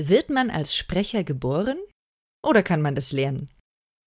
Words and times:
Wird 0.00 0.30
man 0.30 0.48
als 0.48 0.76
Sprecher 0.76 1.24
geboren 1.24 1.76
oder 2.46 2.62
kann 2.62 2.80
man 2.80 2.94
das 2.94 3.10
lernen? 3.10 3.50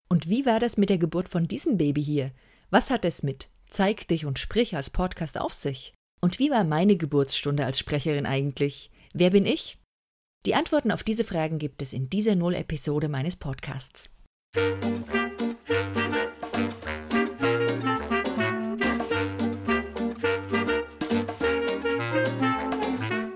Und 0.08 0.30
wie 0.30 0.46
war 0.46 0.62
das 0.62 0.78
mit 0.78 0.90
der 0.90 0.98
Geburt 0.98 1.28
von 1.28 1.50
diesem 1.50 1.78
Baby 1.78 2.02
hier? 2.02 2.32
Was 2.70 2.90
hat 2.92 3.04
es 3.04 3.24
mit 3.24 3.50
Zeig 3.70 4.08
dich 4.08 4.26
und 4.26 4.40
sprich 4.40 4.74
als 4.74 4.90
Podcast 4.90 5.38
auf 5.38 5.54
sich? 5.54 5.94
Und 6.22 6.40
wie 6.40 6.50
war 6.50 6.64
meine 6.64 6.96
Geburtsstunde 6.96 7.66
als 7.66 7.78
Sprecherin 7.78 8.26
eigentlich? 8.26 8.90
Wer 9.14 9.32
bin 9.32 9.46
ich? 9.46 9.80
Die 10.46 10.56
Antworten 10.56 10.92
auf 10.92 11.04
diese 11.04 11.26
Fragen 11.26 11.60
gibt 11.60 11.82
es 11.82 11.92
in 11.92 12.10
dieser 12.10 12.36
Null-Episode 12.36 13.10
meines 13.10 13.36
Podcasts. 13.36 14.10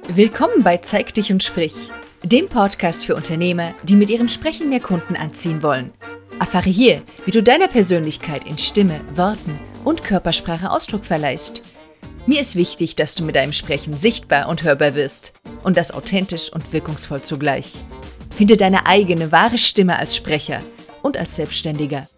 Willkommen 0.08 0.64
bei 0.64 0.78
Zeig 0.78 1.14
dich 1.16 1.34
und 1.34 1.44
sprich 1.44 1.92
dem 2.36 2.50
Podcast 2.50 3.06
für 3.06 3.16
Unternehmer, 3.16 3.74
die 3.84 3.96
mit 3.96 4.10
ihrem 4.10 4.28
Sprechen 4.28 4.68
mehr 4.68 4.82
Kunden 4.82 5.16
anziehen 5.16 5.64
wollen. 5.64 5.92
Erfahre 6.38 6.70
hier, 6.70 7.02
wie 7.24 7.32
du 7.32 7.42
deiner 7.42 7.70
Persönlichkeit 7.70 8.44
in 8.44 8.58
Stimme, 8.58 9.00
Worten 9.16 9.58
und 9.86 10.04
Körpersprache 10.04 10.70
Ausdruck 10.70 11.06
verleihst. 11.06 11.62
Mir 12.28 12.42
ist 12.42 12.58
wichtig, 12.58 12.98
dass 12.98 13.16
du 13.16 13.24
mit 13.24 13.38
deinem 13.38 13.54
Sprechen 13.54 13.96
sichtbar 13.96 14.50
und 14.50 14.64
hörbar 14.64 14.96
wirst 14.96 15.32
und 15.64 15.78
das 15.78 15.92
authentisch 15.92 16.52
und 16.52 16.74
wirkungsvoll 16.74 17.22
zugleich. 17.22 17.72
Finde 18.36 18.58
deine 18.58 18.86
eigene 18.86 19.32
wahre 19.32 19.58
Stimme 19.58 19.98
als 19.98 20.14
Sprecher 20.14 20.60
und 21.04 21.18
als 21.18 21.38
Selbstständiger. 21.38 22.10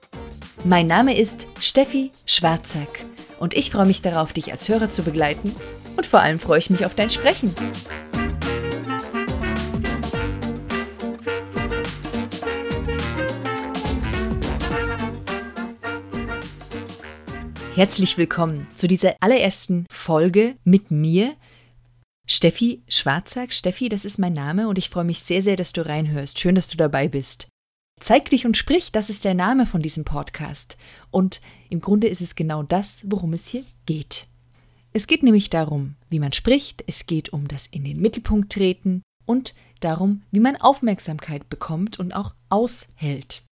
Mein 0.63 0.87
Name 0.87 1.15
ist 1.15 1.45
Steffi 1.59 2.11
Schwarzack 2.25 3.05
und 3.39 3.53
ich 3.53 3.69
freue 3.69 3.85
mich 3.85 4.01
darauf, 4.01 4.33
dich 4.33 4.51
als 4.51 4.67
Hörer 4.67 4.89
zu 4.89 5.03
begleiten 5.03 5.55
und 5.95 6.07
vor 6.07 6.21
allem 6.21 6.39
freue 6.39 6.57
ich 6.57 6.71
mich 6.71 6.87
auf 6.87 6.95
dein 6.95 7.11
Sprechen. 7.11 7.53
Herzlich 17.77 18.17
willkommen 18.17 18.65
zu 18.73 18.87
dieser 18.87 19.13
allerersten 19.19 19.85
Folge 19.91 20.55
mit 20.63 20.89
mir, 20.89 21.35
Steffi 22.25 22.81
Schwarzack. 22.87 23.53
Steffi, 23.53 23.87
das 23.87 24.03
ist 24.03 24.17
mein 24.17 24.33
Name 24.33 24.67
und 24.67 24.79
ich 24.79 24.89
freue 24.89 25.03
mich 25.03 25.19
sehr, 25.19 25.43
sehr, 25.43 25.55
dass 25.57 25.73
du 25.73 25.85
reinhörst. 25.85 26.39
Schön, 26.39 26.55
dass 26.55 26.69
du 26.69 26.75
dabei 26.75 27.07
bist. 27.07 27.49
Zeig 27.99 28.31
dich 28.31 28.47
und 28.47 28.57
sprich, 28.57 28.91
das 28.91 29.11
ist 29.11 29.25
der 29.25 29.35
Name 29.35 29.67
von 29.67 29.83
diesem 29.83 30.05
Podcast. 30.05 30.75
Und 31.11 31.39
im 31.69 31.79
Grunde 31.79 32.07
ist 32.07 32.19
es 32.21 32.33
genau 32.33 32.63
das, 32.63 33.05
worum 33.05 33.33
es 33.33 33.45
hier 33.45 33.63
geht. 33.85 34.25
Es 34.91 35.05
geht 35.05 35.21
nämlich 35.21 35.51
darum, 35.51 35.97
wie 36.09 36.17
man 36.17 36.33
spricht, 36.33 36.83
es 36.87 37.05
geht 37.05 37.29
um 37.31 37.47
das 37.47 37.67
in 37.67 37.83
den 37.83 38.01
Mittelpunkt 38.01 38.53
treten 38.53 39.03
und 39.27 39.53
darum, 39.81 40.23
wie 40.31 40.39
man 40.39 40.55
Aufmerksamkeit 40.55 41.47
bekommt 41.47 41.99
und 41.99 42.11
auch 42.11 42.33
aushält. 42.49 43.43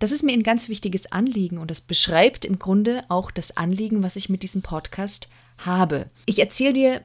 Das 0.00 0.12
ist 0.12 0.22
mir 0.22 0.32
ein 0.32 0.42
ganz 0.42 0.70
wichtiges 0.70 1.12
Anliegen 1.12 1.58
und 1.58 1.70
das 1.70 1.82
beschreibt 1.82 2.46
im 2.46 2.58
Grunde 2.58 3.04
auch 3.10 3.30
das 3.30 3.58
Anliegen, 3.58 4.02
was 4.02 4.16
ich 4.16 4.30
mit 4.30 4.42
diesem 4.42 4.62
Podcast 4.62 5.28
habe. 5.58 6.06
Ich 6.24 6.38
erzähle 6.38 6.72
dir 6.72 7.02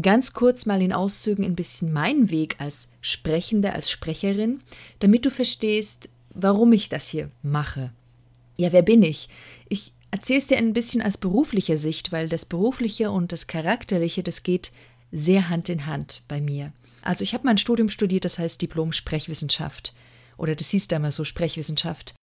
ganz 0.00 0.32
kurz 0.32 0.66
mal 0.66 0.82
in 0.82 0.92
Auszügen 0.92 1.44
ein 1.44 1.54
bisschen 1.54 1.92
meinen 1.92 2.30
Weg 2.30 2.56
als 2.58 2.88
Sprechende, 3.00 3.72
als 3.74 3.92
Sprecherin, 3.92 4.60
damit 4.98 5.24
du 5.24 5.30
verstehst, 5.30 6.08
warum 6.34 6.72
ich 6.72 6.88
das 6.88 7.06
hier 7.06 7.30
mache. 7.44 7.92
Ja, 8.56 8.72
wer 8.72 8.82
bin 8.82 9.04
ich? 9.04 9.28
Ich 9.68 9.92
erzähle 10.10 10.38
es 10.38 10.48
dir 10.48 10.58
ein 10.58 10.72
bisschen 10.72 11.00
aus 11.00 11.18
beruflicher 11.18 11.78
Sicht, 11.78 12.10
weil 12.10 12.28
das 12.28 12.44
Berufliche 12.44 13.12
und 13.12 13.30
das 13.30 13.46
Charakterliche, 13.46 14.24
das 14.24 14.42
geht 14.42 14.72
sehr 15.12 15.48
Hand 15.48 15.68
in 15.68 15.86
Hand 15.86 16.22
bei 16.26 16.40
mir. 16.40 16.72
Also 17.02 17.22
ich 17.22 17.34
habe 17.34 17.46
mein 17.46 17.58
Studium 17.58 17.88
studiert, 17.88 18.24
das 18.24 18.40
heißt 18.40 18.60
Diplom 18.60 18.92
Sprechwissenschaft. 18.92 19.94
Oder 20.38 20.56
das 20.56 20.70
hieß 20.70 20.88
damals 20.88 21.14
so 21.14 21.24
Sprechwissenschaft. 21.24 22.16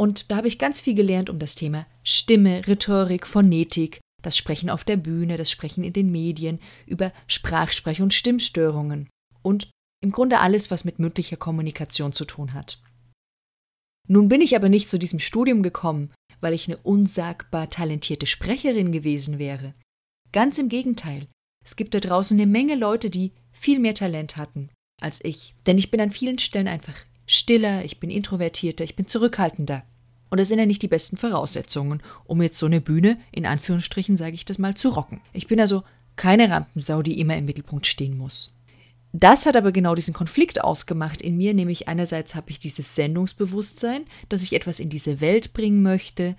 Und 0.00 0.30
da 0.30 0.36
habe 0.36 0.48
ich 0.48 0.58
ganz 0.58 0.80
viel 0.80 0.94
gelernt 0.94 1.28
um 1.28 1.38
das 1.38 1.54
Thema 1.54 1.86
Stimme, 2.02 2.66
Rhetorik, 2.66 3.26
Phonetik, 3.26 4.00
das 4.22 4.34
Sprechen 4.34 4.70
auf 4.70 4.82
der 4.82 4.96
Bühne, 4.96 5.36
das 5.36 5.50
Sprechen 5.50 5.84
in 5.84 5.92
den 5.92 6.10
Medien, 6.10 6.58
über 6.86 7.12
Sprachsprech- 7.28 8.00
und 8.00 8.14
Stimmstörungen 8.14 9.10
und 9.42 9.68
im 10.02 10.10
Grunde 10.10 10.38
alles, 10.38 10.70
was 10.70 10.86
mit 10.86 11.00
mündlicher 11.00 11.36
Kommunikation 11.36 12.14
zu 12.14 12.24
tun 12.24 12.54
hat. 12.54 12.80
Nun 14.08 14.28
bin 14.28 14.40
ich 14.40 14.56
aber 14.56 14.70
nicht 14.70 14.88
zu 14.88 14.98
diesem 14.98 15.18
Studium 15.18 15.62
gekommen, 15.62 16.14
weil 16.40 16.54
ich 16.54 16.66
eine 16.66 16.78
unsagbar 16.78 17.68
talentierte 17.68 18.26
Sprecherin 18.26 18.92
gewesen 18.92 19.38
wäre. 19.38 19.74
Ganz 20.32 20.56
im 20.56 20.70
Gegenteil, 20.70 21.26
es 21.62 21.76
gibt 21.76 21.92
da 21.92 22.00
draußen 22.00 22.40
eine 22.40 22.50
Menge 22.50 22.74
Leute, 22.74 23.10
die 23.10 23.32
viel 23.52 23.78
mehr 23.78 23.94
Talent 23.94 24.38
hatten 24.38 24.70
als 24.98 25.22
ich. 25.22 25.54
Denn 25.66 25.76
ich 25.76 25.90
bin 25.90 26.00
an 26.00 26.10
vielen 26.10 26.38
Stellen 26.38 26.68
einfach 26.68 26.96
stiller, 27.30 27.84
ich 27.84 28.00
bin 28.00 28.10
introvertierter, 28.10 28.82
ich 28.82 28.96
bin 28.96 29.06
zurückhaltender. 29.06 29.84
Und 30.30 30.40
das 30.40 30.48
sind 30.48 30.58
ja 30.58 30.66
nicht 30.66 30.82
die 30.82 30.88
besten 30.88 31.16
Voraussetzungen, 31.16 32.02
um 32.24 32.42
jetzt 32.42 32.58
so 32.58 32.66
eine 32.66 32.80
Bühne, 32.80 33.18
in 33.30 33.46
Anführungsstrichen 33.46 34.16
sage 34.16 34.34
ich 34.34 34.44
das 34.44 34.58
mal, 34.58 34.74
zu 34.74 34.88
rocken. 34.88 35.20
Ich 35.32 35.46
bin 35.46 35.60
also 35.60 35.84
keine 36.16 36.50
Rampensau, 36.50 37.02
die 37.02 37.20
immer 37.20 37.36
im 37.36 37.44
Mittelpunkt 37.44 37.86
stehen 37.86 38.18
muss. 38.18 38.50
Das 39.12 39.46
hat 39.46 39.56
aber 39.56 39.70
genau 39.70 39.94
diesen 39.94 40.14
Konflikt 40.14 40.62
ausgemacht 40.62 41.22
in 41.22 41.36
mir, 41.36 41.54
nämlich 41.54 41.88
einerseits 41.88 42.34
habe 42.34 42.50
ich 42.50 42.58
dieses 42.58 42.94
Sendungsbewusstsein, 42.94 44.04
dass 44.28 44.42
ich 44.42 44.52
etwas 44.52 44.80
in 44.80 44.88
diese 44.88 45.20
Welt 45.20 45.52
bringen 45.52 45.82
möchte, 45.82 46.36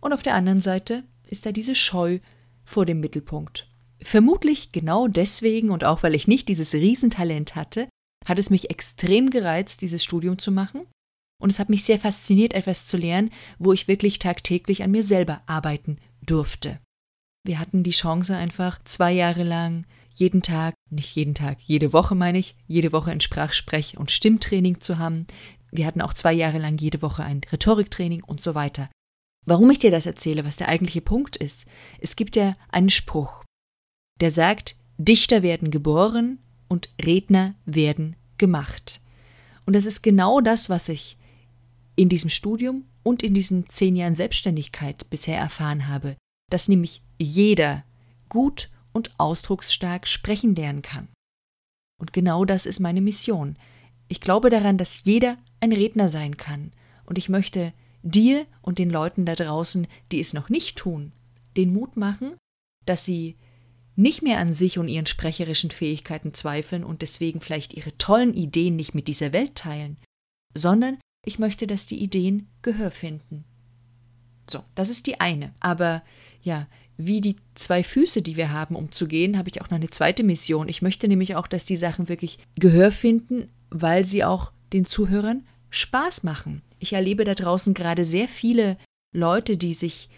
und 0.00 0.12
auf 0.12 0.22
der 0.22 0.34
anderen 0.34 0.60
Seite 0.60 1.02
ist 1.28 1.46
da 1.46 1.52
diese 1.52 1.74
Scheu 1.74 2.20
vor 2.64 2.86
dem 2.86 3.00
Mittelpunkt. 3.00 3.68
Vermutlich 4.00 4.70
genau 4.70 5.08
deswegen 5.08 5.70
und 5.70 5.82
auch 5.82 6.04
weil 6.04 6.14
ich 6.14 6.28
nicht 6.28 6.48
dieses 6.48 6.74
Riesentalent 6.74 7.56
hatte, 7.56 7.88
hat 8.28 8.38
es 8.38 8.50
mich 8.50 8.70
extrem 8.70 9.30
gereizt, 9.30 9.82
dieses 9.82 10.04
Studium 10.04 10.38
zu 10.38 10.52
machen 10.52 10.86
und 11.40 11.50
es 11.50 11.58
hat 11.58 11.68
mich 11.68 11.84
sehr 11.84 11.98
fasziniert, 11.98 12.52
etwas 12.52 12.86
zu 12.86 12.96
lernen, 12.96 13.30
wo 13.58 13.72
ich 13.72 13.88
wirklich 13.88 14.18
tagtäglich 14.18 14.82
an 14.82 14.90
mir 14.90 15.02
selber 15.02 15.42
arbeiten 15.46 15.98
durfte. 16.20 16.80
Wir 17.44 17.58
hatten 17.58 17.82
die 17.82 17.90
Chance 17.90 18.36
einfach 18.36 18.82
zwei 18.84 19.12
Jahre 19.12 19.44
lang 19.44 19.86
jeden 20.14 20.42
Tag, 20.42 20.74
nicht 20.90 21.14
jeden 21.14 21.34
Tag, 21.34 21.58
jede 21.62 21.92
Woche 21.92 22.16
meine 22.16 22.38
ich, 22.38 22.56
jede 22.66 22.92
Woche 22.92 23.12
ein 23.12 23.20
Sprachsprech- 23.20 23.96
und 23.96 24.10
Stimmtraining 24.10 24.80
zu 24.80 24.98
haben. 24.98 25.26
Wir 25.70 25.86
hatten 25.86 26.00
auch 26.00 26.12
zwei 26.12 26.32
Jahre 26.32 26.58
lang 26.58 26.76
jede 26.78 27.02
Woche 27.02 27.22
ein 27.22 27.40
Rhetoriktraining 27.52 28.24
und 28.24 28.40
so 28.40 28.54
weiter. 28.56 28.90
Warum 29.46 29.70
ich 29.70 29.78
dir 29.78 29.92
das 29.92 30.06
erzähle, 30.06 30.44
was 30.44 30.56
der 30.56 30.68
eigentliche 30.68 31.00
Punkt 31.00 31.36
ist, 31.36 31.66
es 32.00 32.16
gibt 32.16 32.36
ja 32.36 32.56
einen 32.68 32.90
Spruch, 32.90 33.44
der 34.20 34.32
sagt, 34.32 34.76
Dichter 34.98 35.42
werden 35.42 35.70
geboren 35.70 36.38
und 36.68 36.90
Redner 37.02 37.54
werden 37.64 38.16
gemacht. 38.38 39.00
Und 39.66 39.74
das 39.74 39.84
ist 39.84 40.02
genau 40.02 40.40
das, 40.40 40.70
was 40.70 40.88
ich 40.88 41.16
in 41.96 42.08
diesem 42.08 42.30
Studium 42.30 42.84
und 43.02 43.22
in 43.22 43.34
diesen 43.34 43.68
zehn 43.68 43.96
Jahren 43.96 44.14
Selbstständigkeit 44.14 45.08
bisher 45.10 45.38
erfahren 45.38 45.88
habe, 45.88 46.16
dass 46.50 46.68
nämlich 46.68 47.02
jeder 47.18 47.84
gut 48.28 48.70
und 48.92 49.18
ausdrucksstark 49.18 50.06
sprechen 50.06 50.54
lernen 50.54 50.82
kann. 50.82 51.08
Und 52.00 52.12
genau 52.12 52.44
das 52.44 52.66
ist 52.66 52.80
meine 52.80 53.00
Mission. 53.00 53.56
Ich 54.08 54.20
glaube 54.20 54.50
daran, 54.50 54.78
dass 54.78 55.04
jeder 55.04 55.36
ein 55.60 55.72
Redner 55.72 56.08
sein 56.08 56.36
kann. 56.36 56.72
Und 57.04 57.18
ich 57.18 57.28
möchte 57.28 57.72
dir 58.02 58.46
und 58.62 58.78
den 58.78 58.90
Leuten 58.90 59.26
da 59.26 59.34
draußen, 59.34 59.86
die 60.12 60.20
es 60.20 60.32
noch 60.32 60.48
nicht 60.48 60.76
tun, 60.76 61.12
den 61.56 61.72
Mut 61.72 61.96
machen, 61.96 62.36
dass 62.86 63.04
sie 63.04 63.36
nicht 63.98 64.22
mehr 64.22 64.38
an 64.38 64.54
sich 64.54 64.78
und 64.78 64.88
ihren 64.88 65.06
sprecherischen 65.06 65.70
Fähigkeiten 65.70 66.32
zweifeln 66.32 66.84
und 66.84 67.02
deswegen 67.02 67.40
vielleicht 67.40 67.74
ihre 67.74 67.96
tollen 67.98 68.32
Ideen 68.32 68.76
nicht 68.76 68.94
mit 68.94 69.08
dieser 69.08 69.32
Welt 69.32 69.56
teilen, 69.56 69.98
sondern 70.54 70.98
ich 71.26 71.38
möchte, 71.40 71.66
dass 71.66 71.86
die 71.86 72.00
Ideen 72.00 72.46
Gehör 72.62 72.92
finden. 72.92 73.44
So, 74.48 74.62
das 74.76 74.88
ist 74.88 75.06
die 75.06 75.20
eine. 75.20 75.52
Aber 75.58 76.02
ja, 76.42 76.68
wie 76.96 77.20
die 77.20 77.36
zwei 77.54 77.82
Füße, 77.82 78.22
die 78.22 78.36
wir 78.36 78.52
haben, 78.52 78.76
umzugehen, 78.76 79.36
habe 79.36 79.50
ich 79.50 79.60
auch 79.60 79.68
noch 79.68 79.76
eine 79.76 79.90
zweite 79.90 80.22
Mission. 80.22 80.68
Ich 80.68 80.80
möchte 80.80 81.08
nämlich 81.08 81.34
auch, 81.34 81.48
dass 81.48 81.64
die 81.64 81.76
Sachen 81.76 82.08
wirklich 82.08 82.38
Gehör 82.54 82.92
finden, 82.92 83.50
weil 83.68 84.04
sie 84.04 84.24
auch 84.24 84.52
den 84.72 84.86
Zuhörern 84.86 85.44
Spaß 85.70 86.22
machen. 86.22 86.62
Ich 86.78 86.92
erlebe 86.92 87.24
da 87.24 87.34
draußen 87.34 87.74
gerade 87.74 88.04
sehr 88.04 88.28
viele 88.28 88.78
Leute, 89.12 89.56
die 89.56 89.74
sich 89.74 90.08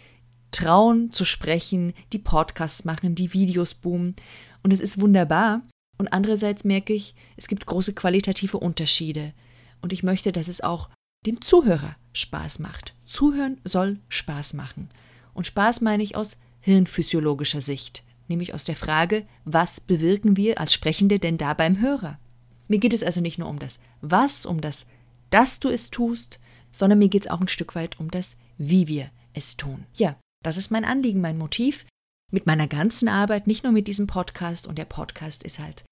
trauen 0.51 1.11
zu 1.11 1.25
sprechen, 1.25 1.93
die 2.13 2.19
Podcasts 2.19 2.85
machen, 2.85 3.15
die 3.15 3.33
Videos 3.33 3.73
boomen. 3.73 4.15
Und 4.63 4.73
es 4.73 4.79
ist 4.79 4.99
wunderbar. 4.99 5.61
Und 5.97 6.13
andererseits 6.13 6.63
merke 6.63 6.93
ich, 6.93 7.15
es 7.37 7.47
gibt 7.47 7.65
große 7.65 7.93
qualitative 7.93 8.57
Unterschiede. 8.57 9.33
Und 9.81 9.93
ich 9.93 10.03
möchte, 10.03 10.31
dass 10.31 10.47
es 10.47 10.61
auch 10.61 10.89
dem 11.25 11.41
Zuhörer 11.41 11.95
Spaß 12.13 12.59
macht. 12.59 12.95
Zuhören 13.05 13.59
soll 13.63 13.99
Spaß 14.09 14.53
machen. 14.53 14.89
Und 15.33 15.47
Spaß 15.47 15.81
meine 15.81 16.03
ich 16.03 16.15
aus 16.15 16.37
hirnphysiologischer 16.59 17.61
Sicht, 17.61 18.03
nämlich 18.27 18.53
aus 18.53 18.63
der 18.63 18.75
Frage, 18.75 19.25
was 19.45 19.79
bewirken 19.79 20.37
wir 20.37 20.59
als 20.59 20.73
Sprechende 20.73 21.19
denn 21.19 21.37
da 21.37 21.53
beim 21.53 21.79
Hörer? 21.79 22.19
Mir 22.67 22.79
geht 22.79 22.93
es 22.93 23.03
also 23.03 23.21
nicht 23.21 23.37
nur 23.37 23.49
um 23.49 23.59
das 23.59 23.79
Was, 24.01 24.45
um 24.45 24.61
das, 24.61 24.85
dass 25.29 25.59
du 25.59 25.69
es 25.69 25.91
tust, 25.91 26.39
sondern 26.71 26.99
mir 26.99 27.09
geht 27.09 27.25
es 27.25 27.31
auch 27.31 27.41
ein 27.41 27.47
Stück 27.47 27.75
weit 27.75 27.99
um 27.99 28.09
das, 28.11 28.37
wie 28.57 28.87
wir 28.87 29.09
es 29.33 29.57
tun. 29.57 29.85
Ja, 29.93 30.15
das 30.43 30.57
ist 30.57 30.71
mein 30.71 30.85
Anliegen, 30.85 31.21
mein 31.21 31.37
Motiv 31.37 31.85
mit 32.31 32.45
meiner 32.45 32.67
ganzen 32.67 33.07
Arbeit, 33.07 33.47
nicht 33.47 33.63
nur 33.63 33.73
mit 33.73 33.87
diesem 33.87 34.07
Podcast. 34.07 34.67
Und 34.67 34.77
der 34.77 34.85
Podcast 34.85 35.43
ist 35.43 35.59
halt 35.59 35.83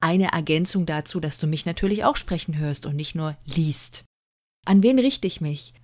eine 0.00 0.32
Ergänzung 0.32 0.86
dazu, 0.86 1.20
dass 1.20 1.38
du 1.38 1.46
mich 1.46 1.66
natürlich 1.66 2.04
auch 2.04 2.16
sprechen 2.16 2.58
hörst 2.58 2.86
und 2.86 2.96
nicht 2.96 3.14
nur 3.14 3.36
liest. 3.44 4.04
An 4.64 4.82
wen 4.82 4.98
richte 4.98 5.26
ich 5.26 5.40
mich? 5.40 5.74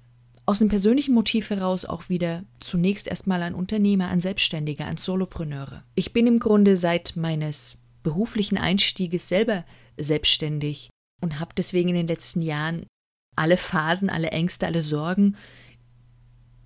Aus 0.47 0.61
einem 0.61 0.71
persönlichen 0.71 1.15
Motiv 1.15 1.51
heraus 1.51 1.85
auch 1.85 2.09
wieder 2.09 2.45
zunächst 2.59 3.07
erstmal 3.07 3.43
an 3.43 3.55
Unternehmer, 3.55 4.09
an 4.09 4.21
Selbstständige, 4.21 4.87
an 4.87 4.97
Solopreneure. 4.97 5.85
Ich 5.95 6.13
bin 6.13 6.27
im 6.27 6.39
Grunde 6.39 6.77
seit 6.77 7.17
meines 7.17 7.77
beruflichen 8.03 8.57
Einstieges 8.57 9.29
selber 9.29 9.65
selbstständig 9.99 10.89
und 11.21 11.39
habe 11.39 11.53
deswegen 11.57 11.91
in 11.91 11.97
den 11.97 12.07
letzten 12.07 12.41
Jahren 12.41 12.87
alle 13.37 13.57
Phasen, 13.57 14.09
alle 14.09 14.31
Ängste, 14.31 14.67
alle 14.67 14.83
Sorgen 14.83 15.37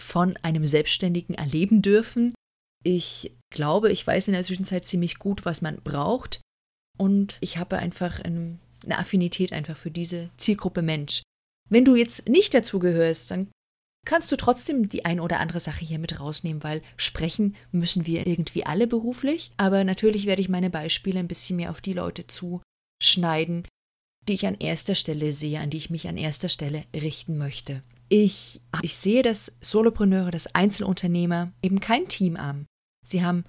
von 0.03 0.37
einem 0.39 0.67
Selbstständigen 0.67 1.35
erleben 1.35 1.81
dürfen. 1.81 2.35
Ich 2.85 3.33
glaube, 3.51 3.91
ich 3.91 4.07
weiß 4.07 4.29
in 4.29 4.35
der 4.35 4.45
Zwischenzeit 4.45 4.85
ziemlich 4.85 5.19
gut, 5.19 5.45
was 5.45 5.63
man 5.63 5.81
braucht 5.83 6.41
und 6.99 7.39
ich 7.41 7.59
habe 7.59 7.79
einfach 7.79 8.21
eine 8.21 8.59
Affinität 8.91 9.53
einfach 9.53 9.77
für 9.77 9.91
diese 9.91 10.31
Zielgruppe 10.37 10.83
Mensch. 10.83 11.23
Wenn 11.71 11.85
du 11.85 11.97
jetzt 11.97 12.29
nicht 12.29 12.53
dazu 12.55 12.79
gehörst, 12.79 13.31
dann 13.31 13.51
kannst 14.07 14.31
du 14.33 14.37
trotzdem 14.37 14.89
die 14.89 15.05
ein 15.05 15.21
oder 15.21 15.41
andere 15.41 15.61
Sache 15.61 15.85
hier 15.85 15.99
mit 15.99 16.19
rausnehmen, 16.21 16.63
weil 16.63 16.83
sprechen 16.97 17.55
müssen 17.71 18.07
wir 18.07 18.27
irgendwie 18.27 18.67
alle 18.67 18.87
beruflich. 18.87 19.53
Aber 19.57 19.85
natürlich 19.85 20.27
werde 20.27 20.43
ich 20.43 20.49
meine 20.49 20.71
Beispiele 20.71 21.21
ein 21.21 21.29
bisschen 21.29 21.57
mehr 21.57 21.71
auf 21.71 21.81
die 21.81 21.93
Leute 21.93 22.27
zuschneiden, 22.27 23.67
die 24.29 24.35
ich 24.35 24.47
an 24.47 24.57
erster 24.59 24.95
Stelle 24.95 25.33
sehe, 25.33 25.61
an 25.61 25.71
die 25.71 25.79
ich 25.79 25.91
mich 25.91 26.09
an 26.09 26.17
erster 26.17 26.49
Stelle 26.49 26.85
richten 26.95 27.39
möchte. 27.39 27.83
Ich, 28.15 28.61
ich 28.83 28.99
sehe, 28.99 29.23
dass 29.23 29.55
Solopreneure, 29.63 30.31
dass 30.31 30.55
Einzelunternehmer 30.55 31.51
eben 31.63 31.81
kein 31.81 32.09
Team 32.09 32.37
haben. 32.37 32.67
Sie 33.07 33.25
haben 33.25 33.45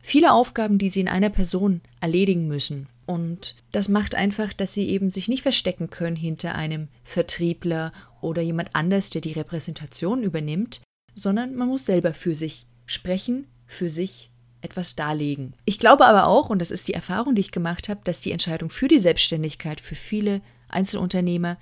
viele 0.00 0.34
Aufgaben, 0.34 0.76
die 0.76 0.90
sie 0.90 1.00
in 1.00 1.08
einer 1.08 1.30
Person 1.30 1.80
erledigen 1.98 2.46
müssen. 2.46 2.88
Und 3.06 3.56
das 3.72 3.88
macht 3.88 4.14
einfach, 4.14 4.52
dass 4.52 4.74
sie 4.74 4.86
eben 4.90 5.10
sich 5.10 5.28
nicht 5.28 5.40
verstecken 5.40 5.88
können 5.88 6.16
hinter 6.16 6.54
einem 6.56 6.88
Vertriebler 7.04 7.90
oder 8.20 8.42
jemand 8.42 8.76
anders, 8.76 9.08
der 9.08 9.22
die 9.22 9.32
Repräsentation 9.32 10.22
übernimmt, 10.22 10.82
sondern 11.14 11.54
man 11.54 11.68
muss 11.68 11.86
selber 11.86 12.12
für 12.12 12.34
sich 12.34 12.66
sprechen, 12.84 13.46
für 13.64 13.88
sich 13.88 14.30
etwas 14.60 14.94
darlegen. 14.94 15.54
Ich 15.64 15.78
glaube 15.78 16.04
aber 16.04 16.26
auch, 16.26 16.50
und 16.50 16.58
das 16.58 16.70
ist 16.70 16.86
die 16.86 16.92
Erfahrung, 16.92 17.34
die 17.34 17.40
ich 17.40 17.50
gemacht 17.50 17.88
habe, 17.88 18.02
dass 18.04 18.20
die 18.20 18.32
Entscheidung 18.32 18.68
für 18.68 18.88
die 18.88 18.98
Selbstständigkeit 18.98 19.80
für 19.80 19.94
viele 19.94 20.42
Einzelunternehmer 20.68 21.56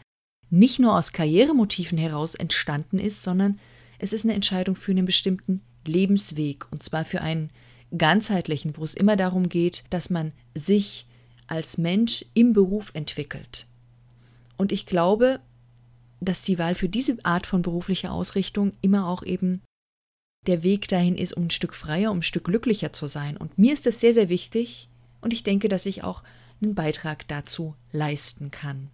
nicht 0.50 0.78
nur 0.78 0.96
aus 0.96 1.12
Karrieremotiven 1.12 1.98
heraus 1.98 2.34
entstanden 2.34 2.98
ist, 2.98 3.22
sondern 3.22 3.58
es 3.98 4.12
ist 4.12 4.24
eine 4.24 4.34
Entscheidung 4.34 4.76
für 4.76 4.92
einen 4.92 5.06
bestimmten 5.06 5.62
Lebensweg, 5.86 6.66
und 6.70 6.82
zwar 6.82 7.04
für 7.04 7.20
einen 7.20 7.50
ganzheitlichen, 7.96 8.76
wo 8.76 8.84
es 8.84 8.94
immer 8.94 9.16
darum 9.16 9.48
geht, 9.48 9.84
dass 9.90 10.10
man 10.10 10.32
sich 10.54 11.06
als 11.46 11.78
Mensch 11.78 12.24
im 12.34 12.52
Beruf 12.52 12.90
entwickelt. 12.94 13.66
Und 14.56 14.72
ich 14.72 14.86
glaube, 14.86 15.40
dass 16.20 16.42
die 16.42 16.58
Wahl 16.58 16.74
für 16.74 16.88
diese 16.88 17.16
Art 17.24 17.46
von 17.46 17.62
beruflicher 17.62 18.12
Ausrichtung 18.12 18.72
immer 18.82 19.08
auch 19.08 19.22
eben 19.22 19.62
der 20.46 20.62
Weg 20.62 20.88
dahin 20.88 21.16
ist, 21.16 21.32
um 21.32 21.44
ein 21.44 21.50
Stück 21.50 21.74
freier, 21.74 22.10
um 22.10 22.18
ein 22.18 22.22
Stück 22.22 22.44
glücklicher 22.44 22.92
zu 22.92 23.06
sein. 23.06 23.36
Und 23.36 23.58
mir 23.58 23.72
ist 23.72 23.86
das 23.86 24.00
sehr, 24.00 24.14
sehr 24.14 24.28
wichtig 24.28 24.88
und 25.20 25.32
ich 25.32 25.42
denke, 25.42 25.68
dass 25.68 25.86
ich 25.86 26.04
auch 26.04 26.22
einen 26.62 26.74
Beitrag 26.74 27.26
dazu 27.28 27.74
leisten 27.92 28.50
kann. 28.50 28.90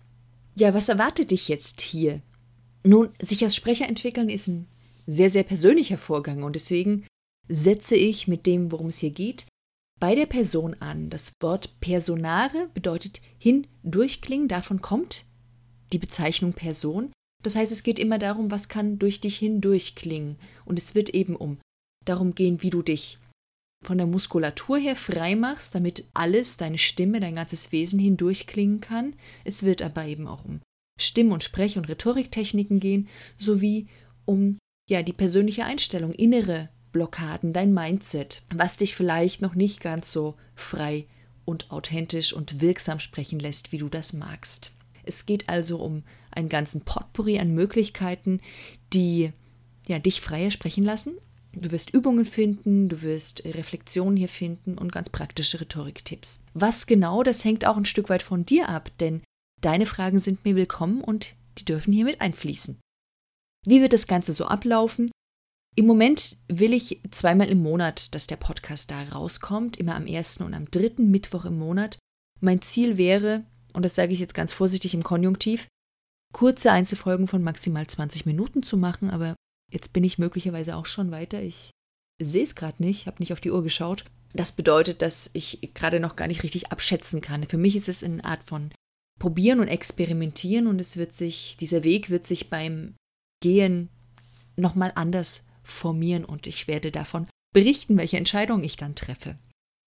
Ja, 0.59 0.73
was 0.73 0.89
erwartet 0.89 1.33
dich 1.33 1.49
jetzt 1.49 1.83
hier? 1.83 2.23
Nun, 2.83 3.11
sich 3.21 3.45
als 3.45 3.55
Sprecher 3.55 3.87
entwickeln 3.89 4.31
ist 4.31 4.49
ein 4.49 4.67
sehr, 5.07 5.29
sehr 5.29 5.43
persönlicher 5.43 5.99
Vorgang 5.99 6.45
und 6.45 6.55
deswegen 6.55 7.05
setze 7.47 7.95
ich 7.95 8.27
mit 8.27 8.47
dem, 8.47 8.73
worum 8.73 8.87
es 8.87 8.99
hier 8.99 9.11
geht, 9.11 9.47
bei 10.01 10.15
der 10.15 10.25
Person 10.25 10.75
an. 10.81 11.11
Das 11.11 11.33
Wort 11.43 11.79
Personare 11.81 12.71
bedeutet 12.73 13.21
hindurchklingen, 13.39 14.49
davon 14.49 14.81
kommt 14.81 15.27
die 15.93 15.99
Bezeichnung 15.99 16.55
Person. 16.55 17.13
Das 17.43 17.55
heißt, 17.55 17.71
es 17.71 17.83
geht 17.83 17.99
immer 17.99 18.19
darum, 18.19 18.51
was 18.51 18.69
kann 18.69 18.99
durch 18.99 19.21
dich 19.21 19.37
hindurchklingen. 19.37 20.37
Und 20.65 20.79
es 20.79 20.95
wird 20.95 21.11
eben 21.11 21.37
um 21.37 21.59
darum 22.07 22.35
gehen, 22.35 22.63
wie 22.63 22.71
du 22.71 22.81
dich 22.81 23.19
von 23.87 23.99
der 23.99 24.07
Muskulatur 24.07 24.79
her 24.79 24.97
frei 24.97 25.37
machst, 25.37 25.75
damit 25.75 26.09
alles, 26.13 26.57
deine 26.57 26.79
Stimme, 26.79 27.21
dein 27.21 27.37
ganzes 27.37 27.73
Wesen 27.73 27.99
hindurchklingen 27.99 28.81
kann. 28.81 29.15
Es 29.45 29.63
wird 29.63 29.81
aber 29.81 30.05
eben 30.05 30.27
auch 30.27 30.45
um 30.45 30.61
Stimm- 30.99 31.33
und 31.33 31.45
Sprech- 31.45 31.79
und 31.79 31.89
Rhetoriktechniken 31.89 32.81
gehen, 32.81 33.09
sowie 33.39 33.87
um 34.25 34.59
ja 34.89 35.03
die 35.03 35.13
persönliche 35.13 35.65
Einstellung, 35.65 36.13
innere 36.13 36.69
Blockaden, 36.93 37.53
dein 37.53 37.73
Mindset, 37.73 38.43
was 38.55 38.77
dich 38.77 38.95
vielleicht 38.95 39.43
noch 39.43 39.55
nicht 39.55 39.81
ganz 39.81 40.11
so 40.11 40.35
frei 40.55 41.07
und 41.45 41.71
authentisch 41.71 42.33
und 42.33 42.61
wirksam 42.61 43.01
sprechen 43.01 43.39
lässt, 43.39 43.71
wie 43.71 43.79
du 43.79 43.89
das 43.89 44.13
magst. 44.13 44.73
Es 45.05 45.27
geht 45.27 45.49
also 45.49 45.79
um 45.79 46.03
einen 46.31 46.49
ganzen 46.49 46.81
Potpourri 46.81 47.39
an 47.39 47.55
Möglichkeiten, 47.55 48.41
die 48.93 49.33
ja, 49.87 49.99
dich 49.99 50.21
freier 50.21 50.51
sprechen 50.51 50.85
lassen. 50.85 51.17
Du 51.59 51.71
wirst 51.71 51.95
Übungen 51.95 52.27
finden, 52.27 52.91
du 52.91 53.01
wirst 53.01 53.43
Reflexionen 53.47 54.19
hier 54.19 54.29
finden 54.29 54.77
und 54.77 54.93
ganz 54.93 55.09
praktische 55.09 55.59
Rhetoriktipps. 55.59 56.43
Was 56.53 56.87
genau, 56.87 57.23
das 57.23 57.47
hängt 57.47 57.67
auch 57.67 57.79
ein 57.79 57.87
Stück 57.87 58.11
weit 58.11 58.23
von 58.23 58.45
dir 58.45 58.69
ab, 58.69 58.91
denn 59.01 59.23
deine 59.63 59.87
Fragen 59.87 60.19
sind 60.19 60.45
mir 60.45 60.55
willkommen 60.55 61.01
und 61.01 61.35
die 61.57 61.65
dürfen 61.65 61.95
hier 61.95 62.05
mit 62.05 62.21
einfließen. 62.21 62.79
Wie 63.65 63.81
wird 63.81 63.95
das 63.95 64.07
Ganze 64.07 64.35
so 64.35 64.45
ablaufen? 64.45 65.11
Im 65.77 65.87
Moment 65.87 66.37
will 66.49 66.75
ich 66.75 67.01
zweimal 67.11 67.49
im 67.49 67.63
Monat, 67.63 68.15
dass 68.15 68.27
der 68.27 68.37
Podcast 68.37 68.91
da 68.91 69.05
rauskommt, 69.05 69.79
immer 69.79 69.95
am 69.95 70.07
ersten 70.07 70.43
und 70.43 70.53
am 70.53 70.71
dritten 70.71 71.11
Mittwoch 71.11 71.47
im 71.47 71.59
Monat. 71.59 71.99
Mein 72.41 72.61
Ziel 72.61 72.99
wäre, 72.99 73.45
und 73.73 73.83
das 73.83 73.95
sage 73.95 74.13
ich 74.13 74.21
jetzt 74.21 74.35
ganz 74.35 74.53
vorsichtig 74.53 74.93
im 74.93 75.03
Konjunktiv, 75.03 75.69
kurze 76.35 76.71
Einzelfolgen 76.71 77.29
von 77.29 77.43
maximal 77.43 77.87
20 77.87 78.27
Minuten 78.27 78.63
zu 78.63 78.77
machen, 78.77 79.09
aber 79.09 79.37
jetzt 79.71 79.93
bin 79.93 80.05
ich 80.05 80.19
möglicherweise 80.19 80.77
auch 80.77 80.87
schon 80.87 81.11
weiter. 81.11 81.43
Ich 81.43 81.71
sehe 82.21 82.45
es 82.45 82.55
gerade 82.55 82.83
nicht, 82.83 83.07
habe 83.07 83.19
nicht 83.21 83.33
auf 83.33 83.41
die 83.41 83.51
Uhr 83.51 83.63
geschaut. 83.63 84.05
Das 84.33 84.53
bedeutet, 84.53 85.03
dass 85.03 85.31
ich 85.33 85.71
gerade 85.75 86.01
noch 86.01 86.17
gar 86.17 86.29
nicht 86.29 86.43
richtig 86.43 86.71
abschätzen 86.73 87.21
kann. 87.21 87.45
Für 87.45 87.59
mich 87.59 87.77
ist 87.77 87.89
es 87.89 88.03
eine 88.03 88.25
Art 88.25 88.45
von 88.45 88.71
Probieren 89.19 89.61
und 89.61 89.69
Experimentieren 89.69 90.67
und 90.67 90.79
es 90.79 90.97
wird 90.97 91.13
sich, 91.15 91.57
dieser 91.57 91.85
Weg 91.85 92.11
wird 92.11 92.27
sich 92.27 92.51
beim 92.51 92.95
Gehen 93.43 93.89
nochmal 94.57 94.93
anders 94.95 95.47
formieren 95.63 96.25
und 96.25 96.47
ich 96.47 96.69
werde 96.69 96.91
davon 96.91 97.27
berichten, 97.55 97.97
welche 97.97 98.19
Entscheidung 98.19 98.63
ich 98.63 98.77
dann 98.77 98.95
treffe. 98.95 99.39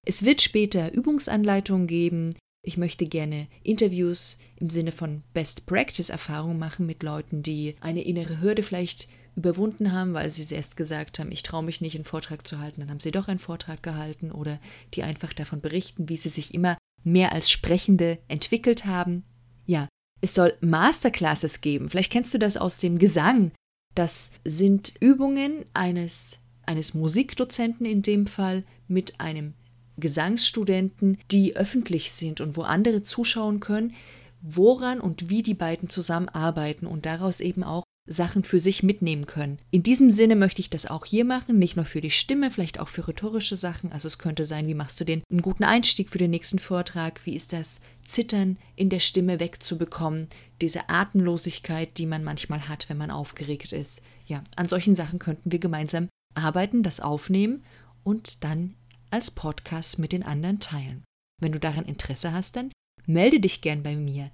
Es 0.05 0.25
wird 0.25 0.41
später 0.41 0.91
Übungsanleitungen 0.91 1.87
geben. 1.87 2.33
Ich 2.65 2.77
möchte 2.77 3.05
gerne 3.05 3.47
Interviews 3.63 4.37
im 4.57 4.69
Sinne 4.69 4.91
von 4.91 5.23
Best 5.33 5.65
Practice 5.65 6.09
Erfahrungen 6.09 6.57
machen 6.57 6.85
mit 6.85 7.03
Leuten, 7.03 7.43
die 7.43 7.75
eine 7.81 8.03
innere 8.03 8.41
Hürde 8.41 8.63
vielleicht 8.63 9.07
überwunden 9.39 9.93
haben, 9.93 10.13
weil 10.13 10.29
sie 10.29 10.53
erst 10.53 10.75
gesagt 10.75 11.17
haben, 11.17 11.31
ich 11.31 11.43
traue 11.43 11.63
mich 11.63 11.79
nicht, 11.79 11.95
einen 11.95 12.03
Vortrag 12.03 12.45
zu 12.45 12.59
halten, 12.59 12.81
dann 12.81 12.89
haben 12.89 12.99
sie 12.99 13.11
doch 13.11 13.27
einen 13.27 13.39
Vortrag 13.39 13.81
gehalten 13.81 14.31
oder 14.31 14.59
die 14.93 15.03
einfach 15.03 15.33
davon 15.33 15.61
berichten, 15.61 16.09
wie 16.09 16.17
sie 16.17 16.29
sich 16.29 16.53
immer 16.53 16.77
mehr 17.03 17.31
als 17.31 17.49
Sprechende 17.49 18.19
entwickelt 18.27 18.85
haben. 18.85 19.23
Ja, 19.65 19.87
es 20.21 20.33
soll 20.33 20.53
Masterclasses 20.59 21.61
geben. 21.61 21.89
Vielleicht 21.89 22.11
kennst 22.11 22.33
du 22.33 22.37
das 22.37 22.57
aus 22.57 22.79
dem 22.79 22.99
Gesang, 22.99 23.51
das 23.95 24.31
sind 24.43 24.93
Übungen 24.99 25.65
eines, 25.73 26.39
eines 26.65 26.93
Musikdozenten 26.93 27.85
in 27.85 28.01
dem 28.01 28.27
Fall 28.27 28.65
mit 28.87 29.19
einem 29.21 29.53
Gesangsstudenten, 29.97 31.17
die 31.31 31.55
öffentlich 31.55 32.11
sind 32.11 32.41
und 32.41 32.57
wo 32.57 32.61
andere 32.61 33.03
zuschauen 33.03 33.59
können, 33.61 33.93
woran 34.41 34.99
und 34.99 35.29
wie 35.29 35.43
die 35.43 35.53
beiden 35.53 35.89
zusammenarbeiten 35.89 36.85
und 36.85 37.05
daraus 37.05 37.39
eben 37.39 37.63
auch 37.63 37.83
Sachen 38.09 38.43
für 38.43 38.59
sich 38.59 38.83
mitnehmen 38.83 39.27
können. 39.27 39.59
In 39.71 39.83
diesem 39.83 40.09
Sinne 40.09 40.35
möchte 40.35 40.61
ich 40.61 40.69
das 40.69 40.87
auch 40.87 41.05
hier 41.05 41.23
machen, 41.23 41.59
nicht 41.59 41.75
nur 41.75 41.85
für 41.85 42.01
die 42.01 42.11
Stimme, 42.11 42.49
vielleicht 42.49 42.79
auch 42.79 42.87
für 42.89 43.07
rhetorische 43.07 43.55
Sachen. 43.55 43.91
Also 43.91 44.07
es 44.07 44.17
könnte 44.17 44.45
sein, 44.45 44.67
wie 44.67 44.73
machst 44.73 44.99
du 44.99 45.05
den 45.05 45.21
einen 45.29 45.41
guten 45.41 45.63
Einstieg 45.63 46.09
für 46.09 46.17
den 46.17 46.31
nächsten 46.31 46.59
Vortrag? 46.59 47.25
Wie 47.25 47.35
ist 47.35 47.53
das 47.53 47.79
Zittern 48.03 48.57
in 48.75 48.89
der 48.89 48.99
Stimme 48.99 49.39
wegzubekommen? 49.39 50.27
Diese 50.59 50.89
Atemlosigkeit, 50.89 51.97
die 51.97 52.07
man 52.07 52.23
manchmal 52.23 52.67
hat, 52.67 52.89
wenn 52.89 52.97
man 52.97 53.11
aufgeregt 53.11 53.71
ist. 53.71 54.01
Ja, 54.25 54.43
an 54.55 54.67
solchen 54.67 54.95
Sachen 54.95 55.19
könnten 55.19 55.51
wir 55.51 55.59
gemeinsam 55.59 56.09
arbeiten, 56.33 56.83
das 56.83 56.99
aufnehmen 56.99 57.63
und 58.03 58.43
dann 58.43 58.73
als 59.11 59.31
Podcast 59.31 59.99
mit 59.99 60.11
den 60.11 60.23
anderen 60.23 60.59
teilen. 60.59 61.03
Wenn 61.41 61.51
du 61.51 61.59
daran 61.59 61.85
Interesse 61.85 62.33
hast, 62.33 62.55
dann 62.55 62.71
melde 63.05 63.39
dich 63.39 63.61
gern 63.61 63.83
bei 63.83 63.95
mir. 63.95 64.31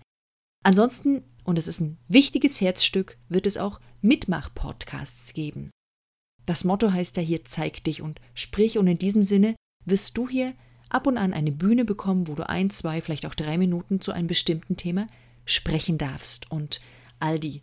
Ansonsten 0.63 1.23
und 1.45 1.57
es 1.57 1.67
ist 1.67 1.79
ein 1.79 1.97
wichtiges 2.09 2.59
Herzstück, 2.59 3.17
wird 3.29 3.47
es 3.47 3.55
auch 3.55 3.79
Mitmach-Podcasts 4.01 5.33
geben. 5.33 5.69
Das 6.45 6.63
Motto 6.63 6.91
heißt 6.91 7.15
ja 7.17 7.23
hier 7.23 7.45
Zeig 7.45 7.83
dich 7.83 8.01
und 8.01 8.19
sprich 8.33 8.77
und 8.77 8.87
in 8.87 8.97
diesem 8.97 9.23
Sinne 9.23 9.55
wirst 9.85 10.17
du 10.17 10.27
hier 10.27 10.53
ab 10.89 11.07
und 11.07 11.17
an 11.17 11.33
eine 11.33 11.51
Bühne 11.51 11.85
bekommen, 11.85 12.27
wo 12.27 12.35
du 12.35 12.47
ein, 12.47 12.69
zwei, 12.69 13.01
vielleicht 13.01 13.25
auch 13.25 13.35
drei 13.35 13.57
Minuten 13.57 14.01
zu 14.01 14.11
einem 14.11 14.27
bestimmten 14.27 14.75
Thema 14.75 15.07
sprechen 15.45 15.97
darfst. 15.97 16.51
Und 16.51 16.81
all 17.19 17.39
die 17.39 17.61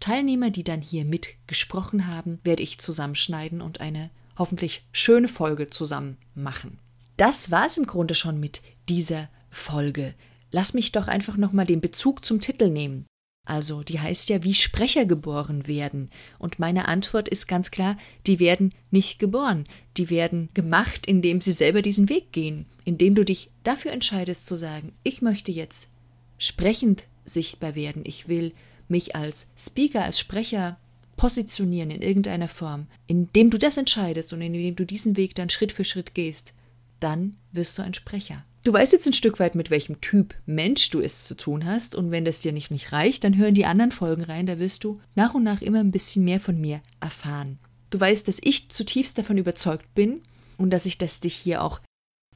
Teilnehmer, 0.00 0.50
die 0.50 0.64
dann 0.64 0.80
hier 0.80 1.04
mitgesprochen 1.04 2.06
haben, 2.06 2.38
werde 2.44 2.62
ich 2.62 2.78
zusammenschneiden 2.78 3.60
und 3.60 3.80
eine 3.80 4.10
hoffentlich 4.36 4.86
schöne 4.92 5.28
Folge 5.28 5.68
zusammen 5.68 6.16
machen. 6.34 6.78
Das 7.16 7.50
war 7.50 7.66
es 7.66 7.76
im 7.76 7.86
Grunde 7.86 8.14
schon 8.14 8.38
mit 8.38 8.62
dieser 8.88 9.28
Folge. 9.50 10.14
Lass 10.50 10.74
mich 10.74 10.92
doch 10.92 11.08
einfach 11.08 11.36
nochmal 11.36 11.66
den 11.66 11.80
Bezug 11.80 12.24
zum 12.24 12.40
Titel 12.40 12.70
nehmen. 12.70 13.06
Also, 13.48 13.82
die 13.82 13.98
heißt 13.98 14.28
ja, 14.28 14.44
wie 14.44 14.52
Sprecher 14.52 15.06
geboren 15.06 15.66
werden. 15.66 16.10
Und 16.38 16.58
meine 16.58 16.86
Antwort 16.86 17.28
ist 17.28 17.46
ganz 17.46 17.70
klar, 17.70 17.96
die 18.26 18.40
werden 18.40 18.74
nicht 18.90 19.18
geboren. 19.18 19.64
Die 19.96 20.10
werden 20.10 20.50
gemacht, 20.52 21.06
indem 21.06 21.40
sie 21.40 21.52
selber 21.52 21.80
diesen 21.80 22.10
Weg 22.10 22.30
gehen. 22.32 22.66
Indem 22.84 23.14
du 23.14 23.24
dich 23.24 23.48
dafür 23.64 23.92
entscheidest 23.92 24.44
zu 24.44 24.54
sagen, 24.54 24.92
ich 25.02 25.22
möchte 25.22 25.50
jetzt 25.50 25.90
sprechend 26.36 27.04
sichtbar 27.24 27.74
werden. 27.74 28.02
Ich 28.04 28.28
will 28.28 28.52
mich 28.86 29.16
als 29.16 29.48
Speaker, 29.56 30.04
als 30.04 30.18
Sprecher 30.18 30.78
positionieren 31.16 31.90
in 31.90 32.02
irgendeiner 32.02 32.48
Form. 32.48 32.86
Indem 33.06 33.48
du 33.48 33.56
das 33.56 33.78
entscheidest 33.78 34.34
und 34.34 34.42
indem 34.42 34.76
du 34.76 34.84
diesen 34.84 35.16
Weg 35.16 35.34
dann 35.34 35.48
Schritt 35.48 35.72
für 35.72 35.84
Schritt 35.84 36.14
gehst, 36.14 36.52
dann 37.00 37.38
wirst 37.52 37.78
du 37.78 37.82
ein 37.82 37.94
Sprecher. 37.94 38.44
Du 38.68 38.74
weißt 38.74 38.92
jetzt 38.92 39.06
ein 39.06 39.14
Stück 39.14 39.40
weit, 39.40 39.54
mit 39.54 39.70
welchem 39.70 40.02
Typ 40.02 40.34
Mensch 40.44 40.90
du 40.90 41.00
es 41.00 41.24
zu 41.24 41.34
tun 41.34 41.64
hast, 41.64 41.94
und 41.94 42.10
wenn 42.10 42.26
das 42.26 42.40
dir 42.40 42.52
nicht, 42.52 42.70
nicht 42.70 42.92
reicht, 42.92 43.24
dann 43.24 43.38
hören 43.38 43.54
die 43.54 43.64
anderen 43.64 43.92
Folgen 43.92 44.22
rein, 44.22 44.44
da 44.44 44.58
wirst 44.58 44.84
du 44.84 45.00
nach 45.14 45.32
und 45.32 45.42
nach 45.42 45.62
immer 45.62 45.80
ein 45.80 45.90
bisschen 45.90 46.22
mehr 46.22 46.38
von 46.38 46.60
mir 46.60 46.82
erfahren. 47.00 47.58
Du 47.88 47.98
weißt, 47.98 48.28
dass 48.28 48.36
ich 48.42 48.68
zutiefst 48.68 49.16
davon 49.16 49.38
überzeugt 49.38 49.94
bin 49.94 50.20
und 50.58 50.68
dass 50.68 50.84
ich 50.84 50.98
das 50.98 51.20
dich 51.20 51.34
hier 51.34 51.62
auch 51.62 51.80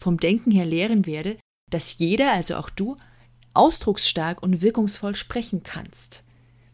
vom 0.00 0.16
Denken 0.16 0.50
her 0.50 0.64
lehren 0.64 1.04
werde, 1.04 1.36
dass 1.70 1.98
jeder, 1.98 2.32
also 2.32 2.54
auch 2.54 2.70
du, 2.70 2.96
ausdrucksstark 3.52 4.42
und 4.42 4.62
wirkungsvoll 4.62 5.14
sprechen 5.14 5.62
kannst. 5.62 6.24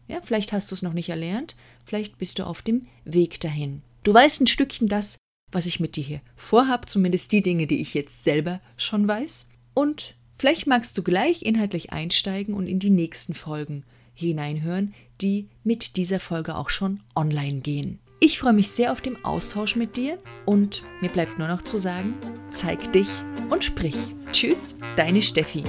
Ja, 0.07 0.21
vielleicht 0.23 0.53
hast 0.53 0.71
du 0.71 0.75
es 0.75 0.83
noch 0.83 0.93
nicht 0.93 1.09
erlernt, 1.09 1.57
vielleicht 1.83 2.17
bist 2.17 2.39
du 2.39 2.45
auf 2.45 2.61
dem 2.61 2.83
Weg 3.03 3.41
dahin. 3.41 3.81
Du 4.03 4.13
weißt 4.13 4.39
ein 4.39 4.47
Stückchen 4.47 4.87
das, 4.87 5.17
was 5.51 5.65
ich 5.65 5.81
mit 5.81 5.97
dir 5.97 6.03
hier 6.05 6.21
vorhab, 6.37 6.87
zumindest 6.87 7.33
die 7.33 7.43
Dinge, 7.43 7.67
die 7.67 7.81
ich 7.81 7.93
jetzt 7.93 8.23
selber 8.23 8.61
schon 8.77 9.05
weiß. 9.05 9.47
Und 9.73 10.15
vielleicht 10.33 10.67
magst 10.67 10.97
du 10.97 11.03
gleich 11.03 11.41
inhaltlich 11.43 11.91
einsteigen 11.91 12.53
und 12.53 12.67
in 12.67 12.79
die 12.79 12.89
nächsten 12.89 13.33
Folgen 13.33 13.83
hineinhören, 14.13 14.93
die 15.21 15.47
mit 15.63 15.95
dieser 15.97 16.19
Folge 16.19 16.55
auch 16.55 16.69
schon 16.69 17.01
online 17.15 17.61
gehen. 17.61 17.99
Ich 18.21 18.37
freue 18.39 18.53
mich 18.53 18.69
sehr 18.69 18.91
auf 18.91 18.99
den 18.99 19.23
Austausch 19.23 19.77
mit 19.77 19.95
dir 19.95 20.19
und 20.45 20.83
mir 20.99 21.09
bleibt 21.09 21.39
nur 21.39 21.47
noch 21.47 21.61
zu 21.61 21.77
sagen, 21.77 22.15
zeig 22.49 22.91
dich 22.91 23.07
und 23.49 23.63
sprich. 23.63 23.95
Tschüss, 24.33 24.75
deine 24.97 25.21
Steffi. 25.21 25.63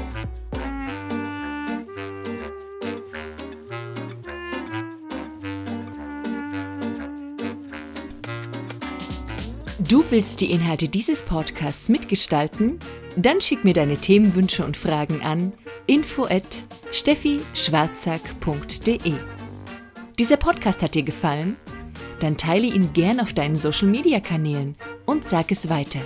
Du 9.78 10.04
willst 10.10 10.40
die 10.40 10.50
Inhalte 10.50 10.88
dieses 10.88 11.22
Podcasts 11.22 11.88
mitgestalten? 11.88 12.78
Dann 13.16 13.40
schick 13.40 13.64
mir 13.64 13.72
deine 13.74 13.96
Themenwünsche 13.96 14.64
und 14.64 14.76
Fragen 14.76 15.22
an 15.22 15.52
info 15.86 16.24
at 16.24 16.64
steffischwarzack.de. 16.92 19.14
Dieser 20.18 20.36
Podcast 20.36 20.82
hat 20.82 20.94
dir 20.94 21.02
gefallen? 21.02 21.56
Dann 22.20 22.36
teile 22.36 22.66
ihn 22.66 22.92
gern 22.92 23.18
auf 23.20 23.32
deinen 23.32 23.56
Social 23.56 23.88
Media 23.88 24.20
Kanälen 24.20 24.76
und 25.06 25.24
sag 25.24 25.50
es 25.50 25.70
weiter. 25.70 26.00